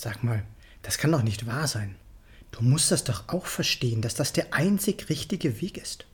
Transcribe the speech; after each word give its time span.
Sag 0.00 0.24
mal, 0.24 0.42
das 0.80 0.96
kann 0.96 1.12
doch 1.12 1.22
nicht 1.22 1.46
wahr 1.46 1.68
sein. 1.68 1.94
Du 2.52 2.62
musst 2.62 2.90
das 2.90 3.04
doch 3.04 3.28
auch 3.28 3.44
verstehen, 3.44 4.00
dass 4.00 4.14
das 4.14 4.32
der 4.32 4.54
einzig 4.54 5.10
richtige 5.10 5.60
Weg 5.60 5.76
ist. 5.76 6.06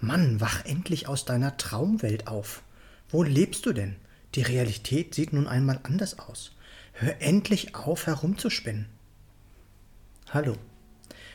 Mann, 0.00 0.40
wach 0.40 0.64
endlich 0.64 1.08
aus 1.08 1.24
deiner 1.24 1.56
Traumwelt 1.56 2.28
auf. 2.28 2.62
Wo 3.08 3.24
lebst 3.24 3.66
du 3.66 3.72
denn? 3.72 3.96
Die 4.36 4.42
Realität 4.42 5.12
sieht 5.12 5.32
nun 5.32 5.48
einmal 5.48 5.80
anders 5.82 6.20
aus. 6.20 6.54
Hör 6.92 7.20
endlich 7.20 7.74
auf, 7.74 8.06
herumzuspinnen. 8.06 8.86
Hallo. 10.30 10.54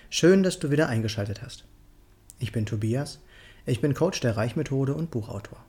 Schön, 0.09 0.43
dass 0.43 0.59
du 0.59 0.71
wieder 0.71 0.87
eingeschaltet 0.87 1.41
hast. 1.41 1.65
Ich 2.39 2.53
bin 2.53 2.65
Tobias. 2.65 3.19
Ich 3.65 3.81
bin 3.81 3.93
Coach 3.95 4.21
der 4.21 4.37
Reichmethode 4.37 4.93
und 4.93 5.11
Buchautor. 5.11 5.61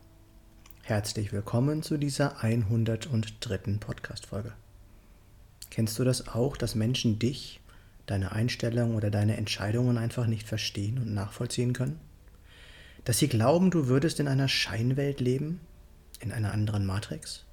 Herzlich 0.82 1.32
willkommen 1.32 1.82
zu 1.82 1.96
dieser 1.98 2.44
103. 2.44 3.78
Podcast-Folge. 3.80 4.52
Kennst 5.72 5.98
du 5.98 6.04
das 6.04 6.28
auch, 6.28 6.58
dass 6.58 6.74
Menschen 6.74 7.18
dich, 7.18 7.58
deine 8.04 8.32
Einstellung 8.32 8.94
oder 8.94 9.10
deine 9.10 9.38
Entscheidungen 9.38 9.96
einfach 9.96 10.26
nicht 10.26 10.46
verstehen 10.46 10.98
und 10.98 11.14
nachvollziehen 11.14 11.72
können? 11.72 11.98
Dass 13.06 13.18
sie 13.18 13.26
glauben, 13.26 13.70
du 13.70 13.86
würdest 13.86 14.20
in 14.20 14.28
einer 14.28 14.48
Scheinwelt 14.48 15.20
leben, 15.22 15.60
in 16.20 16.30
einer 16.30 16.52
anderen 16.52 16.84
Matrix? 16.84 17.46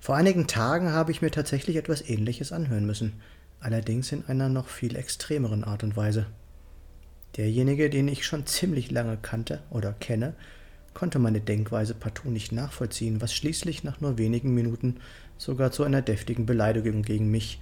Vor 0.00 0.16
einigen 0.16 0.48
Tagen 0.48 0.92
habe 0.92 1.12
ich 1.12 1.22
mir 1.22 1.30
tatsächlich 1.30 1.76
etwas 1.76 2.06
Ähnliches 2.06 2.52
anhören 2.52 2.84
müssen, 2.84 3.22
allerdings 3.58 4.12
in 4.12 4.26
einer 4.26 4.50
noch 4.50 4.68
viel 4.68 4.94
extremeren 4.94 5.64
Art 5.64 5.82
und 5.82 5.96
Weise. 5.96 6.26
Derjenige, 7.38 7.88
den 7.88 8.08
ich 8.08 8.26
schon 8.26 8.44
ziemlich 8.44 8.90
lange 8.90 9.16
kannte 9.16 9.62
oder 9.70 9.94
kenne, 9.94 10.34
konnte 10.94 11.18
meine 11.18 11.40
Denkweise 11.40 11.94
partout 11.94 12.30
nicht 12.30 12.52
nachvollziehen, 12.52 13.20
was 13.20 13.34
schließlich 13.34 13.84
nach 13.84 14.00
nur 14.00 14.18
wenigen 14.18 14.54
Minuten 14.54 14.96
sogar 15.38 15.70
zu 15.70 15.84
einer 15.84 16.02
deftigen 16.02 16.46
Beleidigung 16.46 17.02
gegen 17.02 17.30
mich 17.30 17.60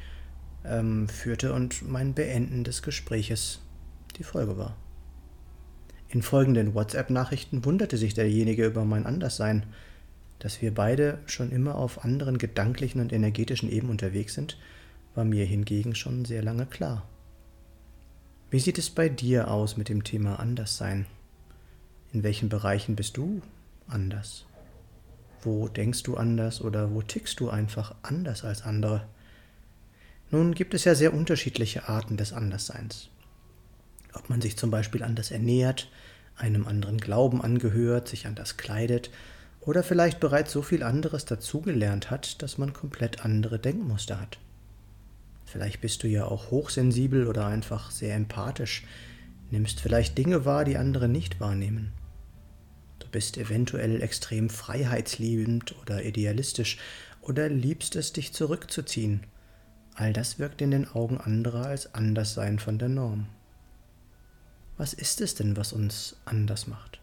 ähm, 0.65 1.09
führte 1.09 1.53
und 1.53 1.89
mein 1.89 2.15
Beenden 2.15 2.65
des 2.65 2.83
Gespräches 2.83 3.61
die 4.17 4.25
Folge 4.25 4.57
war. 4.57 4.77
In 6.11 6.23
folgenden 6.23 6.75
WhatsApp-Nachrichten 6.75 7.65
wunderte 7.65 7.99
sich 7.99 8.15
derjenige 8.15 8.67
über 8.67 8.85
mein 8.85 9.05
Anderssein, 9.05 9.65
dass 10.39 10.63
wir 10.63 10.73
beide 10.73 11.19
schon 11.27 11.51
immer 11.51 11.75
auf 11.75 12.05
anderen 12.05 12.39
gedanklichen 12.39 13.01
und 13.01 13.13
energetischen 13.13 13.71
Ebenen 13.71 13.91
unterwegs 13.91 14.35
sind, 14.35 14.57
war 15.15 15.25
mir 15.25 15.45
hingegen 15.45 15.95
schon 15.95 16.25
sehr 16.25 16.43
lange 16.43 16.65
klar. 16.65 17.07
Wie 18.51 18.61
sieht 18.61 18.79
es 18.79 18.89
bei 18.89 19.09
dir 19.09 19.51
aus 19.51 19.77
mit 19.77 19.89
dem 19.89 20.05
Thema 20.05 20.41
Anderssein? 20.41 21.07
In 22.13 22.23
welchen 22.23 22.49
Bereichen 22.49 22.97
bist 22.97 23.17
du 23.17 23.43
anders? 23.87 24.47
Wo 25.43 25.69
denkst 25.69 26.03
du 26.03 26.17
anders 26.17 26.61
oder 26.61 26.93
wo 26.95 27.03
tickst 27.03 27.39
du 27.41 27.51
einfach 27.51 27.95
anders 28.03 28.45
als 28.45 28.63
andere? 28.63 29.07
Nun 30.31 30.55
gibt 30.55 30.75
es 30.75 30.85
ja 30.85 30.95
sehr 30.95 31.15
unterschiedliche 31.15 31.89
Arten 31.89 32.17
des 32.17 32.33
Andersseins. 32.33 33.09
Ob 34.15 34.31
man 34.31 34.41
sich 34.41 34.57
zum 34.57 34.71
Beispiel 34.71 35.03
anders 35.03 35.31
ernährt, 35.31 35.91
einem 36.37 36.67
anderen 36.67 36.99
Glauben 36.99 37.43
angehört, 37.43 38.09
sich 38.09 38.27
anders 38.27 38.57
kleidet 38.57 39.11
oder 39.61 39.83
vielleicht 39.83 40.21
bereits 40.21 40.53
so 40.53 40.63
viel 40.63 40.83
anderes 40.83 41.25
dazugelernt 41.25 42.11
hat, 42.11 42.43
dass 42.43 42.59
man 42.59 42.73
komplett 42.73 43.25
andere 43.25 43.59
Denkmuster 43.59 44.21
hat. 44.21 44.39
Vielleicht 45.45 45.81
bist 45.81 46.03
du 46.03 46.09
ja 46.09 46.25
auch 46.25 46.51
hochsensibel 46.51 47.27
oder 47.27 47.47
einfach 47.47 47.91
sehr 47.91 48.15
empathisch, 48.15 48.85
nimmst 49.51 49.81
vielleicht 49.81 50.19
Dinge 50.19 50.45
wahr, 50.45 50.65
die 50.65 50.77
andere 50.77 51.09
nicht 51.09 51.41
wahrnehmen. 51.41 51.93
Du 52.99 53.09
bist 53.09 53.39
eventuell 53.39 54.03
extrem 54.03 54.51
freiheitsliebend 54.51 55.75
oder 55.81 56.05
idealistisch 56.05 56.79
oder 57.23 57.49
liebst 57.49 57.97
es, 57.97 58.13
dich 58.13 58.33
zurückzuziehen. 58.33 59.21
All 59.95 60.13
das 60.13 60.39
wirkt 60.39 60.61
in 60.61 60.71
den 60.71 60.89
Augen 60.89 61.19
anderer 61.19 61.67
als 61.67 61.95
Anderssein 61.95 62.59
von 62.59 62.79
der 62.79 62.89
Norm. 62.89 63.27
Was 64.77 64.93
ist 64.93 65.21
es 65.21 65.35
denn, 65.35 65.57
was 65.57 65.73
uns 65.73 66.17
anders 66.25 66.67
macht? 66.67 67.01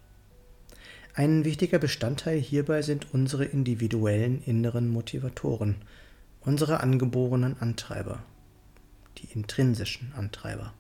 Ein 1.14 1.46
wichtiger 1.46 1.80
Bestandteil 1.80 2.40
hierbei 2.40 2.81
sind 2.81 3.14
unsere 3.14 3.46
individuellen 3.46 4.42
inneren 4.44 4.90
Motivatoren, 4.90 5.75
unsere 6.42 6.81
angeborenen 6.81 7.58
Antreiber, 7.59 8.24
die 9.18 9.28
intrinsischen 9.34 10.14
Antreiber. 10.16 10.74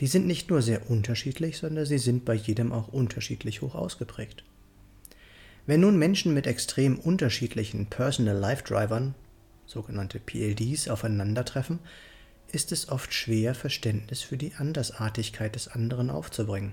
Die 0.00 0.06
sind 0.06 0.26
nicht 0.26 0.48
nur 0.50 0.62
sehr 0.62 0.90
unterschiedlich, 0.90 1.58
sondern 1.58 1.84
sie 1.84 1.98
sind 1.98 2.24
bei 2.24 2.34
jedem 2.34 2.72
auch 2.72 2.88
unterschiedlich 2.88 3.62
hoch 3.62 3.74
ausgeprägt. 3.74 4.44
Wenn 5.66 5.80
nun 5.80 5.98
Menschen 5.98 6.32
mit 6.34 6.46
extrem 6.46 6.98
unterschiedlichen 6.98 7.86
Personal 7.86 8.36
Life 8.36 8.62
Drivern, 8.64 9.14
sogenannte 9.66 10.18
PLDs, 10.18 10.88
aufeinandertreffen, 10.88 11.80
ist 12.52 12.72
es 12.72 12.88
oft 12.88 13.12
schwer, 13.12 13.54
Verständnis 13.54 14.22
für 14.22 14.38
die 14.38 14.54
Andersartigkeit 14.54 15.54
des 15.54 15.68
anderen 15.68 16.10
aufzubringen. 16.10 16.72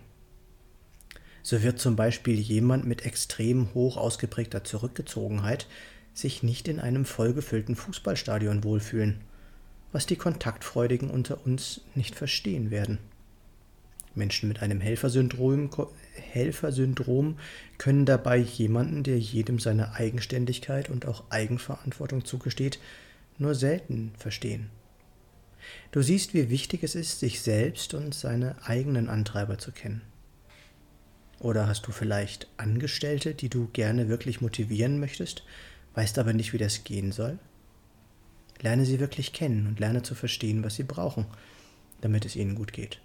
So 1.43 1.61
wird 1.61 1.79
zum 1.79 1.95
Beispiel 1.95 2.39
jemand 2.39 2.85
mit 2.85 3.05
extrem 3.05 3.73
hoch 3.73 3.97
ausgeprägter 3.97 4.63
Zurückgezogenheit 4.63 5.67
sich 6.13 6.43
nicht 6.43 6.67
in 6.67 6.79
einem 6.79 7.05
vollgefüllten 7.05 7.75
Fußballstadion 7.75 8.63
wohlfühlen, 8.63 9.19
was 9.91 10.05
die 10.05 10.15
Kontaktfreudigen 10.15 11.09
unter 11.09 11.45
uns 11.45 11.81
nicht 11.93 12.15
verstehen 12.15 12.71
werden. 12.71 12.99
Menschen 14.15 14.47
mit 14.47 14.61
einem 14.61 14.81
Helfersyndrom, 14.81 15.69
Helfersyndrom 16.13 17.37
können 17.77 18.05
dabei 18.05 18.37
jemanden, 18.37 19.03
der 19.03 19.19
jedem 19.19 19.59
seine 19.59 19.93
Eigenständigkeit 19.93 20.89
und 20.89 21.05
auch 21.05 21.23
Eigenverantwortung 21.29 22.25
zugesteht, 22.25 22.79
nur 23.37 23.55
selten 23.55 24.13
verstehen. 24.17 24.69
Du 25.91 26.01
siehst, 26.01 26.33
wie 26.33 26.49
wichtig 26.49 26.83
es 26.83 26.95
ist, 26.95 27.19
sich 27.19 27.41
selbst 27.41 27.93
und 27.93 28.13
seine 28.13 28.55
eigenen 28.65 29.09
Antreiber 29.09 29.57
zu 29.57 29.71
kennen. 29.71 30.01
Oder 31.39 31.67
hast 31.67 31.85
du 31.87 31.91
vielleicht 31.91 32.47
Angestellte, 32.57 33.33
die 33.33 33.49
du 33.49 33.67
gerne 33.73 34.07
wirklich 34.07 34.41
motivieren 34.41 34.99
möchtest, 34.99 35.43
weißt 35.93 36.17
aber 36.19 36.33
nicht, 36.33 36.53
wie 36.53 36.57
das 36.57 36.83
gehen 36.83 37.11
soll? 37.11 37.39
Lerne 38.61 38.85
sie 38.85 38.99
wirklich 38.99 39.33
kennen 39.33 39.67
und 39.67 39.79
lerne 39.79 40.01
zu 40.01 40.15
verstehen, 40.15 40.63
was 40.63 40.75
sie 40.75 40.83
brauchen, 40.83 41.25
damit 42.01 42.25
es 42.25 42.35
ihnen 42.35 42.55
gut 42.55 42.71
geht. 42.73 42.99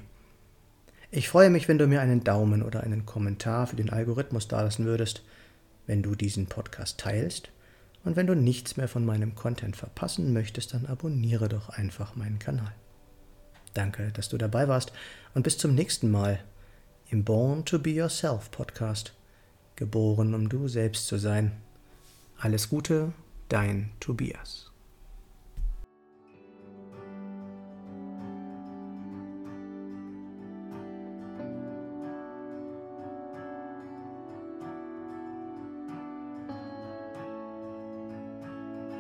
Ich 1.09 1.27
freue 1.27 1.50
mich, 1.50 1.68
wenn 1.68 1.80
du 1.80 1.88
mir 1.88 2.01
einen 2.01 2.24
Daumen 2.24 2.62
oder 2.62 2.83
einen 2.83 3.07
Kommentar 3.07 3.65
für 3.65 3.77
den 3.77 3.89
Algorithmus 3.89 4.48
dalassen 4.48 4.86
würdest, 4.86 5.24
wenn 5.88 6.04
du 6.04 6.13
diesen 6.13 6.45
Podcast 6.45 7.00
teilst 7.00 7.50
und 8.04 8.15
wenn 8.15 8.27
du 8.27 8.36
nichts 8.36 8.77
mehr 8.77 8.88
von 8.88 9.04
meinem 9.04 9.33
Content 9.33 9.75
verpassen 9.75 10.33
möchtest, 10.33 10.75
dann 10.75 10.86
abonniere 10.86 11.50
doch 11.50 11.69
einfach 11.69 12.15
meinen 12.15 12.38
Kanal. 12.38 12.75
Danke, 13.77 14.12
dass 14.12 14.27
du 14.27 14.39
dabei 14.39 14.68
warst 14.68 14.91
und 15.35 15.44
bis 15.44 15.59
zum 15.59 15.75
nächsten 15.75 16.09
Mal 16.09 16.44
im 17.12 17.24
Born 17.24 17.63
to 17.63 17.77
Be 17.77 17.91
Yourself 17.91 18.50
Podcast. 18.50 19.13
Geboren, 19.75 20.33
um 20.33 20.50
du 20.50 20.68
selbst 20.68 21.06
zu 21.06 21.19
sein. 21.19 21.51
Alles 22.39 22.69
Gute, 22.69 23.13
dein 23.50 23.91
Tobias. 24.00 24.71